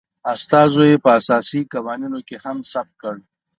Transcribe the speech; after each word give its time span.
استازو 0.33 0.81
یي 0.89 0.95
په 1.03 1.09
اساسي 1.19 1.61
قوانینو 1.73 2.19
کې 2.27 2.35
هم 2.43 2.57
ثبت 2.71 2.93
کړ 3.01 3.15